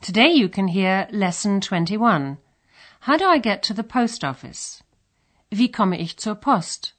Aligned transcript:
Today 0.00 0.28
you 0.28 0.48
can 0.48 0.68
hear 0.68 1.08
lesson 1.10 1.60
21. 1.60 2.38
How 3.00 3.16
do 3.16 3.26
I 3.26 3.38
get 3.38 3.64
to 3.64 3.74
the 3.74 3.82
post 3.82 4.22
office? 4.22 4.82
Wie 5.50 5.68
komme 5.68 5.98
ich 5.98 6.16
zur 6.16 6.36
Post? 6.36 6.92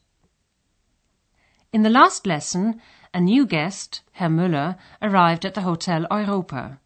In 1.72 1.84
the 1.84 1.90
last 1.90 2.28
lesson, 2.28 2.82
a 3.14 3.22
new 3.22 3.46
guest, 3.46 4.02
Herr 4.12 4.28
Müller, 4.30 4.76
arrived 5.02 5.46
at 5.46 5.54
the 5.54 5.62
Hotel 5.62 6.06
Europa. 6.12 6.80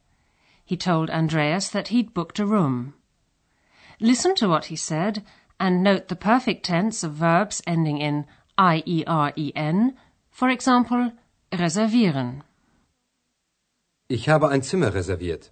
He 0.63 0.77
told 0.77 1.09
Andreas 1.09 1.69
that 1.69 1.87
he'd 1.87 2.13
booked 2.13 2.39
a 2.39 2.45
room. 2.45 2.93
Listen 3.99 4.35
to 4.35 4.47
what 4.47 4.65
he 4.65 4.75
said 4.75 5.23
and 5.59 5.83
note 5.83 6.09
the 6.09 6.15
perfect 6.15 6.63
tense 6.63 7.03
of 7.03 7.13
verbs 7.13 7.61
ending 7.65 7.97
in 7.97 8.25
I-E-R-E-N, 8.57 9.97
for 10.29 10.49
example, 10.49 11.11
reservieren. 11.51 12.43
Ich 14.09 14.29
habe 14.29 14.49
ein 14.49 14.61
Zimmer 14.61 14.93
reserviert. 14.93 15.49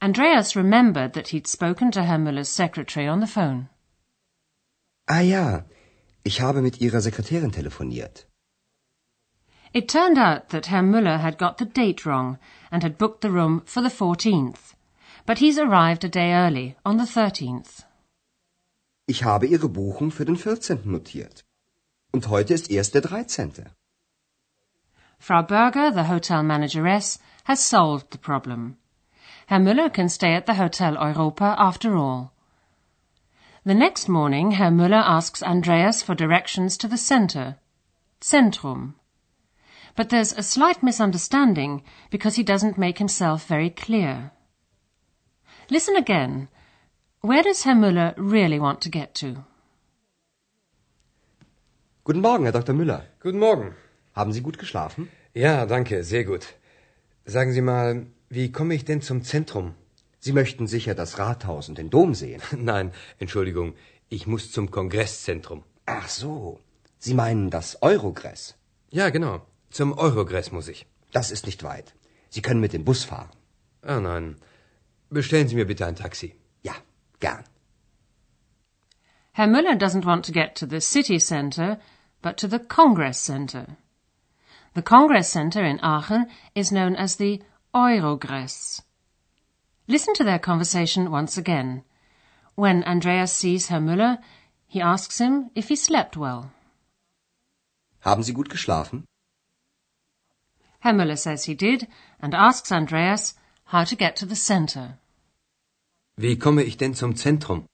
Andreas 0.00 0.54
remembered 0.54 1.12
that 1.14 1.28
he'd 1.28 1.48
spoken 1.48 1.90
to 1.90 2.04
Herr 2.04 2.18
Müller's 2.18 2.48
secretary 2.48 3.08
on 3.08 3.20
the 3.20 3.26
phone. 3.26 3.68
Ah 5.08 5.20
ja, 5.20 5.64
ich 6.24 6.40
habe 6.40 6.62
mit 6.62 6.80
Ihrer 6.80 7.00
Sekretärin 7.00 7.50
telefoniert. 7.50 8.26
It 9.74 9.88
turned 9.88 10.16
out 10.16 10.48
that 10.50 10.66
Herr 10.66 10.82
Müller 10.82 11.18
had 11.18 11.36
got 11.36 11.58
the 11.58 11.66
date 11.66 12.06
wrong 12.06 12.38
and 12.70 12.82
had 12.82 12.96
booked 12.96 13.20
the 13.20 13.30
room 13.30 13.62
for 13.66 13.82
the 13.82 13.90
14th. 13.90 14.74
But 15.26 15.38
he's 15.38 15.58
arrived 15.58 16.04
a 16.04 16.08
day 16.08 16.32
early, 16.32 16.76
on 16.86 16.96
the 16.96 17.04
13th. 17.04 17.84
Ich 19.06 19.24
habe 19.24 19.46
Ihre 19.46 19.68
Buchung 19.68 20.10
für 20.10 20.24
den 20.24 20.36
14. 20.36 20.80
notiert. 20.84 21.44
Und 22.12 22.28
heute 22.28 22.54
ist 22.54 22.70
erst 22.70 22.94
der 22.94 23.02
13. 23.02 23.52
Frau 25.18 25.42
Berger, 25.42 25.92
the 25.92 26.08
hotel 26.08 26.42
manageress, 26.42 27.18
has 27.44 27.60
solved 27.60 28.12
the 28.12 28.18
problem. 28.18 28.77
Herr 29.48 29.60
Müller 29.60 29.90
can 29.90 30.10
stay 30.10 30.34
at 30.34 30.44
the 30.44 30.56
Hotel 30.56 30.98
Europa 30.98 31.54
after 31.58 31.96
all. 31.96 32.34
The 33.64 33.72
next 33.72 34.06
morning, 34.06 34.50
Herr 34.50 34.70
Müller 34.70 35.02
asks 35.02 35.42
Andreas 35.42 36.02
for 36.02 36.14
directions 36.14 36.76
to 36.76 36.86
the 36.86 36.98
center, 36.98 37.56
Zentrum. 38.20 38.96
But 39.96 40.10
there's 40.10 40.34
a 40.34 40.42
slight 40.42 40.82
misunderstanding 40.82 41.82
because 42.10 42.36
he 42.36 42.42
doesn't 42.42 42.76
make 42.76 42.98
himself 42.98 43.46
very 43.46 43.70
clear. 43.70 44.32
Listen 45.70 45.96
again. 45.96 46.48
Where 47.22 47.42
does 47.42 47.62
Herr 47.62 47.74
Müller 47.74 48.12
really 48.18 48.60
want 48.60 48.82
to 48.82 48.90
get 48.90 49.14
to? 49.14 49.46
Guten 52.04 52.20
Morgen, 52.20 52.44
Herr 52.44 52.52
Dr. 52.52 52.74
Müller. 52.74 53.04
Guten 53.20 53.38
Morgen. 53.38 53.74
Haben 54.14 54.34
Sie 54.34 54.42
gut 54.42 54.58
geschlafen? 54.58 55.08
Ja, 55.32 55.64
danke, 55.64 56.04
sehr 56.04 56.24
gut. 56.24 56.46
Sagen 57.24 57.52
Sie 57.52 57.62
mal, 57.62 58.06
wie 58.30 58.52
komme 58.52 58.74
ich 58.74 58.84
denn 58.84 59.00
zum 59.02 59.22
Zentrum? 59.24 59.74
Sie 60.20 60.32
möchten 60.32 60.66
sicher 60.66 60.94
das 60.94 61.18
Rathaus 61.18 61.68
und 61.68 61.78
den 61.78 61.90
Dom 61.90 62.14
sehen. 62.14 62.42
Nein, 62.56 62.92
Entschuldigung, 63.18 63.74
ich 64.08 64.26
muss 64.26 64.52
zum 64.52 64.70
Kongresszentrum. 64.70 65.64
Ach 65.86 66.08
so, 66.08 66.60
Sie 66.98 67.14
meinen 67.14 67.50
das 67.50 67.80
Eurogress. 67.82 68.54
Ja, 68.90 69.10
genau. 69.10 69.46
Zum 69.70 69.92
Eurogress 69.96 70.50
muss 70.52 70.68
ich. 70.68 70.86
Das 71.12 71.30
ist 71.30 71.46
nicht 71.46 71.62
weit. 71.62 71.94
Sie 72.30 72.42
können 72.42 72.60
mit 72.60 72.72
dem 72.72 72.84
Bus 72.84 73.04
fahren. 73.04 73.30
Ah, 73.82 74.00
nein. 74.00 74.36
Bestellen 75.10 75.48
Sie 75.48 75.54
mir 75.54 75.66
bitte 75.66 75.86
ein 75.86 75.96
Taxi. 75.96 76.34
Ja, 76.62 76.74
gern. 77.20 77.44
Herr 79.32 79.46
Müller 79.46 79.76
doesn't 79.76 80.04
want 80.04 80.26
to 80.26 80.32
get 80.32 80.56
to 80.56 80.66
the 80.66 80.80
city 80.80 81.18
centre, 81.20 81.78
but 82.22 82.36
to 82.38 82.48
the 82.48 82.58
Congress 82.58 83.24
Centre. 83.24 83.76
The 84.74 84.82
Congress 84.82 85.30
Centre 85.32 85.64
in 85.64 85.78
Aachen 85.80 86.26
is 86.54 86.70
known 86.70 86.96
as 86.96 87.16
the 87.16 87.40
Eurogress. 87.74 88.82
Listen 89.86 90.14
to 90.14 90.24
their 90.24 90.38
conversation 90.38 91.10
once 91.10 91.36
again. 91.36 91.82
When 92.54 92.82
Andreas 92.84 93.32
sees 93.32 93.68
Herr 93.68 93.80
Müller, 93.80 94.18
he 94.66 94.80
asks 94.80 95.18
him 95.18 95.50
if 95.54 95.68
he 95.68 95.76
slept 95.76 96.16
well. 96.16 96.50
Haben 98.00 98.22
Sie 98.22 98.32
gut 98.32 98.48
geschlafen? 98.48 99.04
Herr 100.80 100.92
Müller 100.94 101.18
says 101.18 101.44
he 101.44 101.54
did 101.54 101.88
and 102.20 102.34
asks 102.34 102.70
Andreas 102.70 103.34
how 103.64 103.84
to 103.84 103.96
get 103.96 104.16
to 104.16 104.26
the 104.26 104.36
centre. 104.36 104.98
Wie 106.16 106.36
komme 106.36 106.62
ich 106.62 106.76
denn 106.76 106.94
zum 106.94 107.14
Zentrum? 107.14 107.66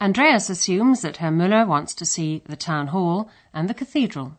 Andreas 0.00 0.48
assumes 0.50 1.02
that 1.02 1.18
Herr 1.18 1.30
Müller 1.30 1.66
wants 1.66 1.94
to 1.94 2.06
see 2.06 2.42
the 2.46 2.56
town 2.56 2.88
hall 2.88 3.28
and 3.52 3.68
the 3.68 3.74
cathedral. 3.74 4.38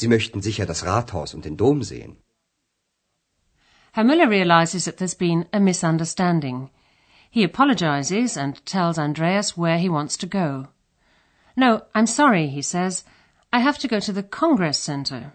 Sie 0.00 0.06
möchten 0.06 0.42
sicher 0.42 0.64
das 0.64 0.84
Rathaus 0.86 1.34
und 1.34 1.44
den 1.44 1.56
Dom 1.56 1.82
sehen. 1.82 2.18
Herr 3.90 4.04
Müller 4.04 4.30
realizes 4.30 4.84
that 4.84 4.96
there's 4.98 5.16
been 5.16 5.46
a 5.52 5.58
misunderstanding. 5.58 6.70
He 7.28 7.42
apologizes 7.42 8.36
and 8.36 8.64
tells 8.64 8.96
Andreas 8.96 9.56
where 9.56 9.76
he 9.76 9.88
wants 9.88 10.16
to 10.18 10.28
go. 10.28 10.68
No, 11.56 11.82
I'm 11.96 12.06
sorry, 12.06 12.46
he 12.46 12.62
says. 12.62 13.04
I 13.52 13.58
have 13.58 13.78
to 13.80 13.88
go 13.88 13.98
to 13.98 14.12
the 14.12 14.22
Congress 14.22 14.78
Center. 14.78 15.32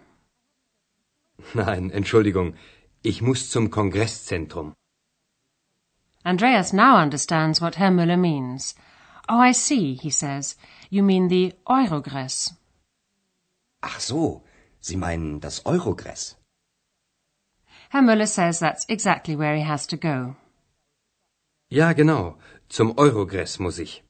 Nein, 1.54 1.90
Entschuldigung, 1.90 2.54
ich 3.02 3.20
muss 3.20 3.50
zum 3.50 3.68
Kongresszentrum. 3.68 4.72
Andreas 6.24 6.72
now 6.72 6.96
understands 6.96 7.60
what 7.60 7.74
Herr 7.74 7.90
Müller 7.90 8.18
means. 8.18 8.74
Oh, 9.28 9.38
I 9.38 9.52
see, 9.52 9.92
he 9.92 10.08
says. 10.08 10.56
You 10.88 11.02
mean 11.02 11.28
the 11.28 11.52
Eurogress. 11.66 12.54
Ach 13.82 14.00
so, 14.00 14.42
Sie 14.86 14.96
meinen 14.98 15.40
das 15.40 15.64
Eurogress. 15.64 16.36
Herr 17.88 18.02
Müller 18.02 18.26
says 18.26 18.58
that's 18.58 18.84
exactly 18.86 19.34
where 19.34 19.56
he 19.56 19.62
has 19.62 19.86
to 19.86 19.96
go. 19.96 20.36
Ja, 21.70 21.94
genau. 21.94 22.36
Zum 22.68 22.92
Eurogress 22.98 23.58
muss 23.58 23.78
ich. 23.78 24.02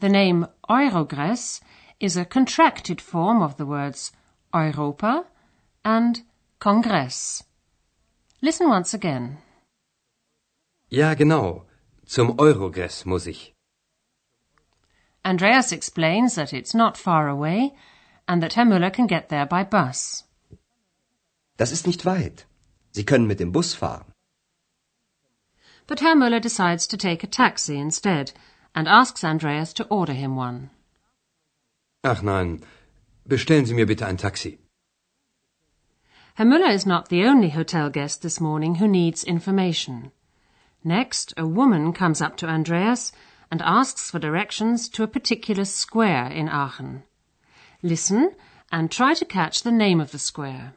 The 0.00 0.08
name 0.08 0.48
Eurogress 0.70 1.60
is 2.00 2.16
a 2.16 2.24
contracted 2.24 3.02
form 3.02 3.42
of 3.42 3.58
the 3.58 3.66
words 3.66 4.10
Europa 4.54 5.26
and 5.84 6.22
Kongress. 6.58 7.44
Listen 8.40 8.70
once 8.70 8.94
again. 8.94 9.36
Ja, 10.88 11.12
genau. 11.14 11.66
Zum 12.06 12.38
Eurogress 12.38 13.04
muss 13.04 13.26
ich. 13.26 13.52
Andreas 15.26 15.72
explains 15.72 16.36
that 16.36 16.54
it's 16.54 16.72
not 16.72 16.96
far 16.96 17.28
away 17.28 17.74
and 18.28 18.42
that 18.42 18.52
Herr 18.52 18.66
Müller 18.66 18.92
can 18.92 19.06
get 19.06 19.30
there 19.30 19.46
by 19.46 19.64
bus. 19.64 20.24
Das 21.56 21.72
ist 21.72 21.86
nicht 21.86 22.04
weit. 22.04 22.44
Sie 22.92 23.04
können 23.04 23.26
mit 23.26 23.40
dem 23.40 23.50
Bus 23.50 23.74
fahren. 23.74 24.12
But 25.86 26.00
Herr 26.00 26.14
Müller 26.14 26.40
decides 26.40 26.86
to 26.88 26.96
take 26.96 27.24
a 27.24 27.26
taxi 27.26 27.78
instead 27.78 28.32
and 28.74 28.86
asks 28.86 29.24
Andreas 29.24 29.72
to 29.72 29.84
order 29.84 30.12
him 30.12 30.36
one. 30.36 30.70
Ach 32.04 32.22
nein, 32.22 32.60
bestellen 33.26 33.66
Sie 33.66 33.74
mir 33.74 33.86
bitte 33.86 34.06
ein 34.06 34.18
Taxi. 34.18 34.58
Herr 36.34 36.46
Müller 36.46 36.72
is 36.72 36.86
not 36.86 37.08
the 37.08 37.24
only 37.24 37.50
hotel 37.50 37.90
guest 37.90 38.22
this 38.22 38.40
morning 38.40 38.76
who 38.76 38.86
needs 38.86 39.24
information. 39.24 40.12
Next, 40.84 41.34
a 41.36 41.46
woman 41.46 41.92
comes 41.92 42.20
up 42.20 42.36
to 42.36 42.46
Andreas 42.46 43.10
and 43.50 43.60
asks 43.62 44.10
for 44.10 44.20
directions 44.20 44.88
to 44.90 45.02
a 45.02 45.08
particular 45.08 45.64
square 45.64 46.26
in 46.26 46.48
Aachen. 46.48 47.02
Listen 47.82 48.30
and 48.72 48.90
try 48.90 49.14
to 49.14 49.24
catch 49.24 49.62
the 49.62 49.70
name 49.70 50.00
of 50.00 50.10
the 50.10 50.18
square. 50.18 50.74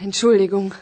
Entschuldigung. 0.00 0.74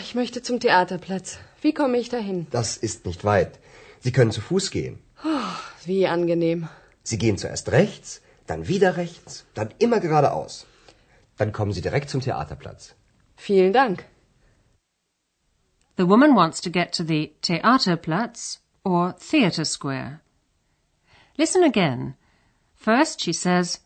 Ich 0.00 0.14
möchte 0.14 0.42
zum 0.42 0.60
Theaterplatz. 0.60 1.38
Wie 1.60 1.74
komme 1.74 1.98
ich 1.98 2.08
dahin? 2.08 2.46
Das 2.50 2.78
ist 2.78 3.04
nicht 3.04 3.24
weit. 3.24 3.58
Sie 4.00 4.10
können 4.10 4.32
zu 4.32 4.40
Fuß 4.40 4.70
gehen. 4.70 4.98
Oh, 5.24 5.54
wie 5.84 6.06
angenehm. 6.06 6.68
Sie 7.02 7.18
gehen 7.18 7.36
zuerst 7.36 7.70
rechts, 7.70 8.22
dann 8.46 8.66
wieder 8.66 8.96
rechts, 8.96 9.44
dann 9.52 9.74
immer 9.78 10.00
geradeaus. 10.00 10.64
Dann 11.36 11.52
kommen 11.52 11.72
Sie 11.72 11.82
direkt 11.82 12.08
zum 12.08 12.22
Theaterplatz. 12.22 12.94
Vielen 13.36 13.74
Dank. 13.74 14.06
The 15.98 16.08
woman 16.08 16.34
wants 16.34 16.62
to 16.62 16.70
get 16.70 16.92
to 16.94 17.04
the 17.04 17.34
Theaterplatz 17.42 18.60
or 18.88 19.12
Theatre 19.12 19.64
Square. 19.64 20.22
Listen 21.36 21.62
again. 21.62 22.14
First 22.74 23.20
she 23.20 23.32
says, 23.32 23.80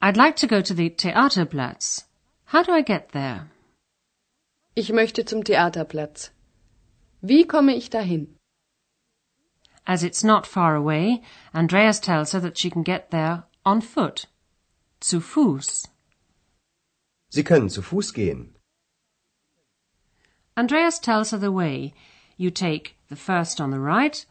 I'd 0.00 0.16
like 0.16 0.36
to 0.36 0.46
go 0.46 0.62
to 0.62 0.72
the 0.72 0.88
Theaterplatz. 0.90 2.04
How 2.46 2.62
do 2.62 2.72
I 2.72 2.80
get 2.80 3.10
there? 3.10 3.50
Ich 4.74 4.90
möchte 4.90 5.24
zum 5.26 5.42
Theaterplatz. 5.42 6.30
Wie 7.20 7.44
komme 7.44 7.74
ich 7.74 7.90
dahin? 7.90 8.28
As 9.86 10.02
it's 10.02 10.24
not 10.24 10.46
far 10.46 10.76
away, 10.76 11.22
Andreas 11.52 12.00
tells 12.00 12.32
her 12.32 12.40
that 12.40 12.56
she 12.56 12.70
can 12.70 12.82
get 12.82 13.10
there 13.10 13.44
on 13.66 13.80
foot. 13.80 14.26
Zu 15.00 15.20
Fuß. 15.20 15.88
Sie 17.30 17.42
können 17.42 17.68
zu 17.68 17.82
Fuß 17.82 18.14
gehen. 18.14 18.54
Andreas 20.56 20.98
tells 20.98 21.32
her 21.32 21.38
the 21.38 21.52
way. 21.52 21.92
You 22.36 22.50
take 22.50 22.96
the 23.08 23.16
first 23.16 23.60
on 23.60 23.70
the 23.70 23.80
right, 23.80 24.24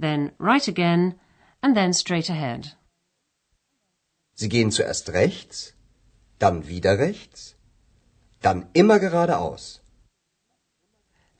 then 0.00 0.32
right 0.38 0.66
again, 0.66 1.14
and 1.62 1.76
then 1.76 1.92
straight 1.92 2.28
ahead. 2.30 2.74
Sie 4.34 4.48
gehen 4.48 4.70
zuerst 4.70 5.10
rechts, 5.10 5.74
dann 6.38 6.66
wieder 6.66 6.98
rechts, 6.98 7.54
dann 8.40 8.66
immer 8.72 8.98
geradeaus. 8.98 9.80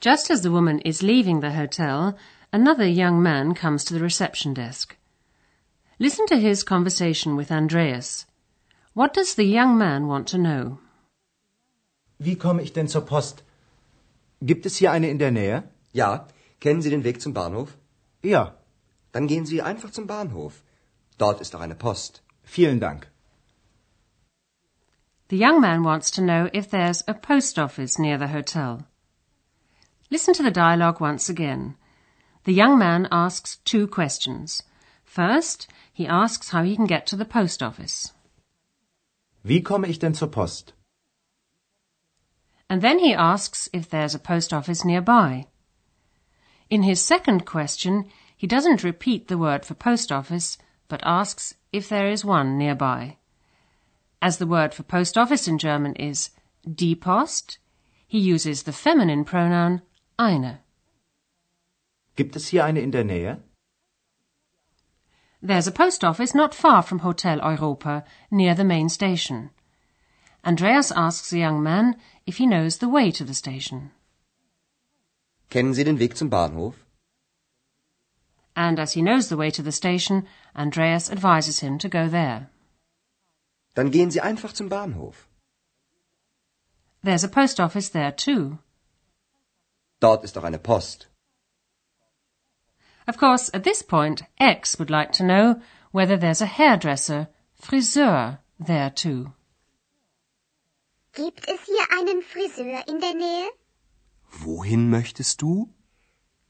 Just 0.00 0.30
as 0.30 0.42
the 0.42 0.52
woman 0.52 0.78
is 0.80 1.02
leaving 1.02 1.40
the 1.40 1.54
hotel, 1.56 2.16
another 2.52 2.86
young 2.86 3.22
man 3.22 3.54
comes 3.54 3.84
to 3.84 3.94
the 3.94 4.00
reception 4.00 4.54
desk. 4.54 4.96
Listen 5.98 6.26
to 6.26 6.36
his 6.36 6.64
conversation 6.64 7.36
with 7.36 7.50
Andreas. 7.50 8.26
What 8.94 9.14
does 9.14 9.34
the 9.34 9.44
young 9.44 9.76
man 9.78 10.06
want 10.08 10.28
to 10.28 10.38
know? 10.38 10.78
Wie 12.18 12.36
komme 12.36 12.62
ich 12.62 12.72
denn 12.72 12.88
zur 12.88 13.02
Post? 13.02 13.42
Gibt 14.42 14.66
es 14.66 14.76
hier 14.76 14.90
eine 14.92 15.08
in 15.08 15.18
der 15.18 15.30
Nähe? 15.30 15.64
Ja, 15.92 16.26
kennen 16.60 16.82
Sie 16.82 16.90
den 16.90 17.04
Weg 17.04 17.20
zum 17.20 17.32
Bahnhof? 17.34 17.76
Ja, 18.22 18.60
Dann 19.12 19.26
gehen 19.26 19.46
Sie 19.46 19.62
einfach 19.62 19.90
zum 19.90 20.06
Bahnhof. 20.06 20.62
Dort 21.18 21.40
ist 21.40 21.54
auch 21.54 21.60
eine 21.60 21.74
Post. 21.74 22.22
vielen 22.42 22.80
Dank. 22.80 23.08
The 25.30 25.36
young 25.36 25.60
man 25.60 25.84
wants 25.84 26.10
to 26.12 26.22
know 26.22 26.48
if 26.52 26.70
there's 26.70 27.04
a 27.06 27.14
post 27.14 27.58
office 27.58 27.98
near 27.98 28.18
the 28.18 28.32
hotel. 28.32 28.86
Listen 30.10 30.34
to 30.34 30.42
the 30.42 30.50
dialogue 30.50 31.00
once 31.00 31.28
again. 31.28 31.76
The 32.44 32.52
young 32.52 32.78
man 32.78 33.06
asks 33.12 33.58
two 33.64 33.86
questions. 33.86 34.64
First, 35.04 35.68
he 35.92 36.06
asks 36.06 36.50
how 36.50 36.64
he 36.64 36.74
can 36.74 36.86
get 36.86 37.06
to 37.06 37.16
the 37.16 37.24
post 37.24 37.62
office. 37.62 38.12
Wie 39.44 39.62
komme 39.62 39.86
ich 39.86 39.98
denn 39.98 40.14
zur 40.14 40.28
Post? 40.28 40.74
And 42.68 42.82
then 42.82 42.98
he 42.98 43.14
asks 43.14 43.68
if 43.72 43.88
there's 43.88 44.14
a 44.14 44.18
post 44.18 44.52
office 44.52 44.84
nearby. 44.84 45.46
In 46.70 46.84
his 46.84 47.02
second 47.02 47.44
question, 47.44 48.08
he 48.36 48.46
doesn't 48.46 48.84
repeat 48.84 49.26
the 49.26 49.36
word 49.36 49.66
for 49.66 49.74
post 49.74 50.12
office, 50.12 50.56
but 50.86 51.02
asks 51.04 51.54
if 51.72 51.88
there 51.88 52.08
is 52.08 52.24
one 52.24 52.56
nearby. 52.56 53.16
As 54.22 54.38
the 54.38 54.46
word 54.46 54.72
for 54.72 54.84
post 54.84 55.18
office 55.18 55.48
in 55.48 55.58
German 55.58 55.96
is 55.96 56.30
die 56.72 56.94
Post, 56.94 57.58
he 58.06 58.18
uses 58.18 58.62
the 58.62 58.72
feminine 58.72 59.24
pronoun 59.24 59.82
eine. 60.16 60.60
Gibt 62.14 62.36
es 62.36 62.50
hier 62.50 62.64
eine 62.64 62.80
in 62.80 62.92
der 62.92 63.04
Nähe? 63.04 63.40
There's 65.42 65.66
a 65.66 65.72
post 65.72 66.04
office 66.04 66.34
not 66.34 66.54
far 66.54 66.82
from 66.82 67.00
Hotel 67.00 67.40
Europa, 67.42 68.04
near 68.30 68.54
the 68.54 68.64
main 68.64 68.88
station. 68.88 69.50
Andreas 70.44 70.92
asks 70.92 71.30
the 71.30 71.38
young 71.38 71.62
man 71.62 71.96
if 72.26 72.36
he 72.36 72.46
knows 72.46 72.78
the 72.78 72.88
way 72.88 73.10
to 73.10 73.24
the 73.24 73.34
station. 73.34 73.90
Kennen 75.50 75.74
Sie 75.74 75.84
den 75.84 75.98
Weg 75.98 76.16
zum 76.16 76.30
Bahnhof? 76.30 76.74
And 78.54 78.78
as 78.78 78.92
he 78.92 79.02
knows 79.02 79.28
the 79.28 79.36
way 79.36 79.50
to 79.50 79.62
the 79.62 79.72
station, 79.72 80.26
Andreas 80.54 81.10
advises 81.10 81.60
him 81.60 81.78
to 81.78 81.88
go 81.88 82.08
there. 82.08 82.50
Dann 83.74 83.90
gehen 83.90 84.10
Sie 84.10 84.20
einfach 84.20 84.52
zum 84.52 84.68
Bahnhof. 84.68 85.26
There's 87.02 87.24
a 87.24 87.28
post 87.28 87.58
office 87.58 87.90
there 87.90 88.12
too. 88.12 88.58
Dort 90.00 90.24
ist 90.24 90.36
auch 90.38 90.44
eine 90.44 90.58
Post. 90.58 91.08
Of 93.06 93.16
course, 93.16 93.50
at 93.52 93.64
this 93.64 93.82
point, 93.82 94.22
X 94.38 94.78
would 94.78 94.90
like 94.90 95.12
to 95.12 95.24
know 95.24 95.60
whether 95.92 96.16
there's 96.16 96.42
a 96.42 96.46
hairdresser, 96.46 97.28
Friseur, 97.54 98.38
there 98.58 98.90
too. 98.90 99.32
Gibt 101.12 101.48
es 101.48 101.60
hier 101.64 101.86
einen 101.98 102.22
Friseur 102.22 102.86
in 102.86 103.00
der 103.00 103.14
Nähe? 103.14 103.48
Wohin 104.30 104.90
möchtest 104.90 105.40
du? 105.42 105.68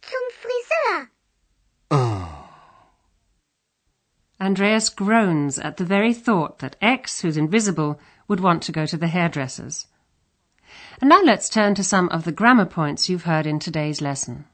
Zum 0.03 0.27
Friseur. 0.33 1.11
Ah. 1.91 2.51
Andreas 4.41 4.89
groans 4.89 5.59
at 5.59 5.77
the 5.77 5.85
very 5.85 6.15
thought 6.15 6.61
that 6.61 6.77
X, 6.81 7.21
who's 7.21 7.37
invisible, 7.37 8.01
would 8.29 8.41
want 8.41 8.63
to 8.63 8.73
go 8.73 8.87
to 8.87 8.97
the 8.97 9.09
hairdresser's. 9.09 9.87
And 11.01 11.09
now 11.09 11.23
let's 11.23 11.49
turn 11.49 11.75
to 11.75 11.85
some 11.85 12.09
of 12.11 12.25
the 12.25 12.33
grammar 12.33 12.67
points 12.67 13.09
you've 13.09 13.25
heard 13.25 13.47
in 13.47 13.59
today's 13.59 14.01
lesson. 14.01 14.45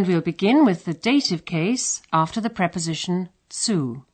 And 0.00 0.08
we'll 0.08 0.22
begin 0.22 0.64
with 0.64 0.86
the 0.86 0.94
dative 0.94 1.44
case 1.44 2.00
after 2.10 2.40
the 2.40 2.48
preposition 2.48 3.28
zu. 3.52 4.06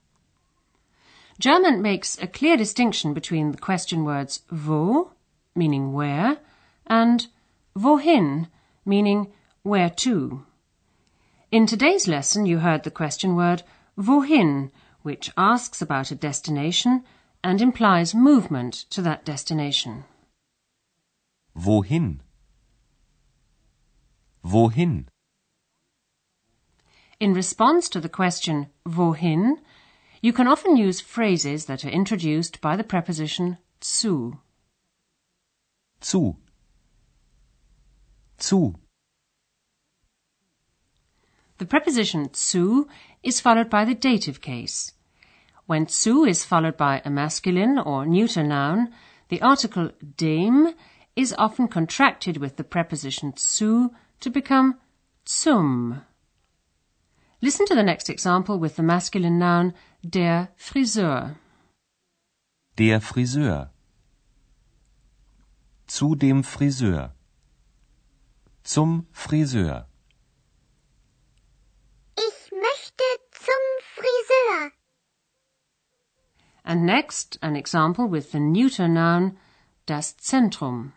German 1.38 1.80
makes 1.80 2.20
a 2.20 2.26
clear 2.26 2.56
distinction 2.56 3.14
between 3.14 3.52
the 3.52 3.58
question 3.58 4.04
words 4.04 4.42
wo, 4.50 5.12
meaning 5.54 5.92
where, 5.92 6.38
and 6.88 7.28
wohin, 7.78 8.48
meaning 8.84 9.32
where 9.62 9.88
to. 9.90 10.44
In 11.52 11.68
today's 11.68 12.08
lesson, 12.08 12.46
you 12.46 12.58
heard 12.58 12.82
the 12.82 12.90
question 12.90 13.36
word 13.36 13.62
wohin, 13.96 14.72
which 15.02 15.30
asks 15.36 15.80
about 15.80 16.10
a 16.10 16.16
destination 16.16 17.04
and 17.44 17.62
implies 17.62 18.12
movement 18.12 18.74
to 18.90 19.02
that 19.02 19.24
destination. 19.24 20.02
Wohin? 21.56 22.22
Wohin? 24.44 25.06
In 27.18 27.32
response 27.32 27.88
to 27.90 28.00
the 28.00 28.10
question 28.10 28.68
wohin, 28.86 29.58
you 30.20 30.32
can 30.32 30.46
often 30.46 30.76
use 30.76 31.00
phrases 31.00 31.64
that 31.64 31.84
are 31.84 31.88
introduced 31.88 32.60
by 32.60 32.76
the 32.76 32.84
preposition 32.84 33.56
zu. 33.82 34.38
Zu. 36.02 36.36
Zu. 38.38 38.74
The 41.58 41.64
preposition 41.64 42.28
zu 42.34 42.86
is 43.22 43.40
followed 43.40 43.70
by 43.70 43.86
the 43.86 43.94
dative 43.94 44.42
case. 44.42 44.92
When 45.64 45.88
zu 45.88 46.24
is 46.24 46.44
followed 46.44 46.76
by 46.76 47.00
a 47.02 47.10
masculine 47.10 47.78
or 47.78 48.04
neuter 48.04 48.42
noun, 48.42 48.92
the 49.30 49.40
article 49.40 49.90
dem 50.16 50.74
is 51.16 51.34
often 51.38 51.66
contracted 51.68 52.36
with 52.36 52.56
the 52.56 52.64
preposition 52.64 53.32
zu 53.38 53.90
to 54.20 54.28
become 54.30 54.78
zum. 55.26 56.02
Listen 57.42 57.66
to 57.66 57.74
the 57.74 57.82
next 57.82 58.08
example 58.08 58.58
with 58.58 58.76
the 58.76 58.82
masculine 58.82 59.38
noun 59.38 59.74
der 60.02 60.48
Friseur. 60.56 61.36
Der 62.78 63.00
Friseur. 63.00 63.70
Zu 65.86 66.14
dem 66.14 66.42
Friseur. 66.42 67.14
Zum 68.62 69.06
Friseur. 69.12 69.86
Ich 72.16 72.50
möchte 72.52 73.04
zum 73.32 73.62
Friseur. 73.94 74.72
And 76.64 76.84
next, 76.84 77.38
an 77.42 77.54
example 77.54 78.10
with 78.10 78.32
the 78.32 78.40
neuter 78.40 78.88
noun 78.88 79.36
das 79.84 80.16
Zentrum. 80.16 80.94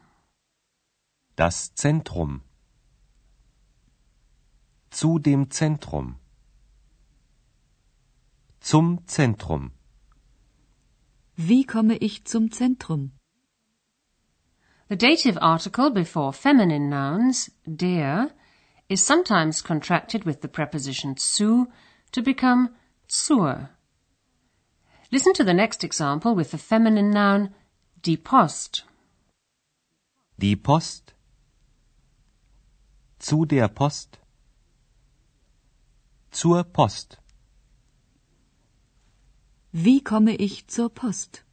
Das 1.36 1.76
Zentrum. 1.76 2.42
Zu 4.90 5.20
dem 5.20 5.52
Zentrum. 5.52 6.16
Zum 8.72 9.00
Zentrum. 9.08 9.72
Wie 11.36 11.66
komme 11.66 11.98
ich 11.98 12.26
zum 12.26 12.52
Zentrum? 12.52 13.14
The 14.90 14.96
dative 14.96 15.42
article 15.42 15.90
before 15.90 16.32
feminine 16.34 16.88
nouns, 16.88 17.52
der, 17.66 18.30
is 18.88 19.04
sometimes 19.04 19.64
contracted 19.64 20.24
with 20.24 20.44
the 20.44 20.48
preposition 20.48 21.18
zu 21.18 21.66
to 22.12 22.22
become 22.22 22.76
zur. 23.08 23.72
Listen 25.10 25.34
to 25.34 25.44
the 25.44 25.56
next 25.56 25.84
example 25.84 26.36
with 26.36 26.52
the 26.52 26.60
feminine 26.60 27.10
noun 27.10 27.56
die 28.04 28.18
Post. 28.18 28.86
Die 30.38 30.56
Post. 30.56 31.16
Zu 33.18 33.46
der 33.46 33.68
Post. 33.70 34.20
Zur 36.30 36.64
Post. 36.66 37.18
Wie 39.72 40.02
komme 40.02 40.34
ich 40.34 40.66
zur 40.66 40.90
Post? 40.90 41.44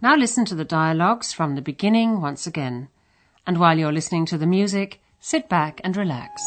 Now 0.00 0.16
listen 0.16 0.46
to 0.46 0.54
the 0.54 0.64
dialogues 0.64 1.34
from 1.34 1.54
the 1.54 1.60
beginning 1.60 2.22
once 2.22 2.46
again. 2.46 2.88
And 3.46 3.58
while 3.58 3.78
you're 3.78 3.92
listening 3.92 4.24
to 4.26 4.38
the 4.38 4.46
music, 4.46 5.02
sit 5.20 5.50
back 5.50 5.82
and 5.84 5.94
relax. 5.98 6.40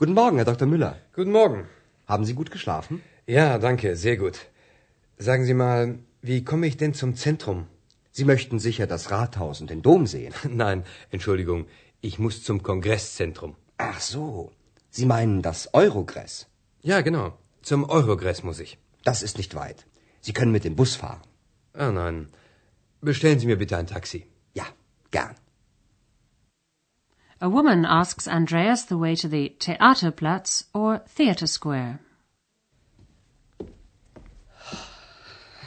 Guten 0.00 0.14
Morgen, 0.14 0.36
Herr 0.36 0.44
Dr. 0.44 0.68
Müller. 0.68 0.96
Guten 1.12 1.32
Morgen. 1.32 1.66
Haben 2.06 2.24
Sie 2.24 2.34
gut 2.34 2.52
geschlafen? 2.52 3.02
Ja, 3.26 3.58
danke, 3.58 3.96
sehr 3.96 4.16
gut. 4.16 4.36
Sagen 5.16 5.44
Sie 5.44 5.54
mal, 5.54 5.98
wie 6.22 6.44
komme 6.44 6.68
ich 6.68 6.76
denn 6.76 6.94
zum 6.94 7.16
Zentrum? 7.16 7.66
Sie 8.12 8.24
möchten 8.24 8.60
sicher 8.60 8.86
das 8.86 9.10
Rathaus 9.10 9.60
und 9.60 9.70
den 9.70 9.82
Dom 9.82 10.06
sehen. 10.06 10.32
Nein, 10.48 10.84
Entschuldigung, 11.10 11.66
ich 12.00 12.20
muss 12.20 12.44
zum 12.44 12.62
Kongresszentrum. 12.62 13.56
Ach 13.78 14.00
so. 14.00 14.52
Sie 14.88 15.04
meinen 15.04 15.42
das 15.42 15.74
Eurogress. 15.74 16.46
Ja, 16.80 17.00
genau. 17.00 17.36
Zum 17.62 17.82
Eurogress 17.90 18.44
muss 18.44 18.60
ich. 18.60 18.78
Das 19.02 19.24
ist 19.24 19.36
nicht 19.36 19.56
weit. 19.56 19.84
Sie 20.20 20.32
können 20.32 20.52
mit 20.52 20.62
dem 20.62 20.76
Bus 20.76 20.94
fahren. 20.94 21.22
Ah 21.72 21.90
nein. 21.90 22.28
Bestellen 23.00 23.40
Sie 23.40 23.48
mir 23.48 23.58
bitte 23.58 23.76
ein 23.76 23.88
Taxi. 23.88 24.28
Ja, 24.54 24.66
gern. 25.10 25.34
A 27.40 27.48
woman 27.48 27.84
asks 27.84 28.26
Andreas 28.26 28.84
the 28.84 28.96
way 28.98 29.14
to 29.14 29.28
the 29.28 29.50
Theaterplatz 29.60 30.64
or 30.74 31.00
Theatre 31.16 31.46
Square. 31.46 32.00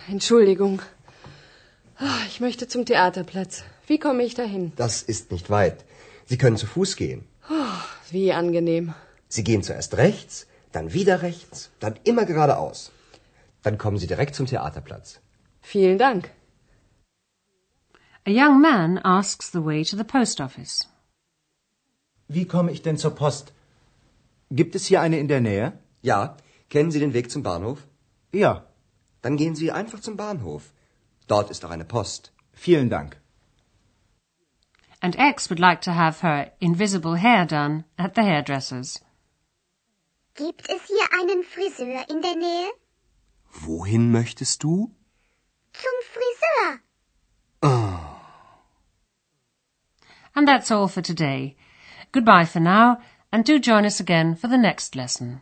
Entschuldigung. 0.10 0.82
Ah, 1.98 2.26
Ich 2.28 2.42
möchte 2.42 2.68
zum 2.68 2.86
Theaterplatz. 2.86 3.64
Wie 3.88 4.00
komme 4.00 4.24
ich 4.24 4.34
dahin? 4.34 4.74
Das 4.76 5.02
ist 5.02 5.32
nicht 5.32 5.50
weit. 5.50 5.86
Sie 6.26 6.38
können 6.38 6.58
zu 6.58 6.66
Fuß 6.68 6.96
gehen. 6.98 7.24
Wie 8.10 8.34
angenehm. 8.34 8.94
Sie 9.30 9.44
gehen 9.44 9.64
zuerst 9.64 9.96
rechts, 9.98 10.46
dann 10.74 10.92
wieder 10.94 11.22
rechts, 11.22 11.70
dann 11.80 11.96
immer 12.04 12.26
geradeaus. 12.26 12.92
Dann 13.64 13.78
kommen 13.78 13.98
Sie 13.98 14.08
direkt 14.08 14.36
zum 14.36 14.46
Theaterplatz. 14.48 15.20
Vielen 15.62 15.98
Dank. 15.98 16.32
A 18.28 18.32
young 18.32 18.60
man 18.62 18.98
asks 18.98 19.52
the 19.52 19.64
way 19.64 19.84
to 19.86 19.96
the 19.96 20.04
post 20.04 20.42
office. 20.42 20.88
Wie 22.36 22.46
komme 22.54 22.72
ich 22.72 22.82
denn 22.82 22.98
zur 22.98 23.14
Post? 23.22 23.54
Gibt 24.60 24.76
es 24.76 24.86
hier 24.86 25.02
eine 25.02 25.18
in 25.20 25.28
der 25.28 25.42
Nähe? 25.42 25.74
Ja, 26.02 26.38
kennen 26.70 26.92
Sie 26.92 27.00
den 27.00 27.14
Weg 27.14 27.30
zum 27.32 27.44
Bahnhof? 27.44 27.80
Ja, 28.34 28.66
Dann 29.24 29.38
gehen 29.38 29.56
Sie 29.56 29.72
einfach 29.72 30.00
zum 30.00 30.16
Bahnhof. 30.18 30.64
Dort 31.28 31.52
ist 31.52 31.64
auch 31.66 31.70
eine 31.72 31.86
Post. 31.86 32.32
vielen 32.54 32.90
Dank. 32.90 33.18
And 35.02 35.16
X 35.18 35.50
would 35.50 35.60
like 35.60 35.82
to 35.82 35.92
have 35.92 36.22
her 36.28 36.52
invisible 36.60 37.16
hair 37.18 37.46
done 37.46 37.84
at 37.98 38.16
the 38.16 38.22
hairdresser's. 38.22 39.00
Gibt 40.36 40.68
es 40.70 40.82
hier 40.88 41.08
einen 41.20 41.44
Friseur 41.44 42.02
in 42.10 42.22
der 42.22 42.36
Nähe? 42.36 42.70
Wohin 43.68 44.12
möchtest 44.12 44.64
du? 44.64 44.92
Zum 45.74 45.98
Friseur. 46.14 46.80
And 50.34 50.48
that's 50.48 50.72
all 50.72 50.88
for 50.88 51.02
today. 51.02 51.56
Goodbye 52.12 52.46
for 52.46 52.60
now, 52.60 53.00
and 53.32 53.46
do 53.46 53.58
join 53.58 53.86
us 53.86 54.00
again 54.00 54.36
for 54.36 54.48
the 54.48 54.58
next 54.58 54.96
lesson. 54.96 55.42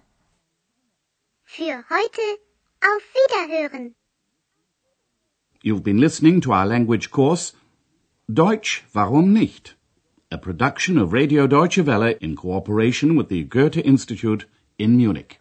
Für 1.46 1.84
heute 1.90 2.38
auf 2.82 3.04
Wiederhören. 3.16 3.96
You've 5.64 5.84
been 5.84 5.98
listening 5.98 6.42
to 6.42 6.54
our 6.54 6.68
language 6.68 7.10
course 7.12 7.54
Deutsch, 8.32 8.84
warum 8.94 9.34
nicht? 9.34 9.76
A 10.32 10.38
production 10.38 11.00
of 11.00 11.12
Radio 11.12 11.48
Deutsche 11.48 11.84
Welle 11.84 12.16
in 12.22 12.36
cooperation 12.36 13.16
with 13.16 13.30
the 13.30 13.44
Goethe 13.44 13.78
Institute 13.78 14.46
in 14.78 14.96
Munich. 14.96 15.39